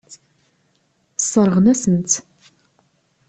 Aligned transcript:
Sseṛɣen-asen-tt. 1.23 2.13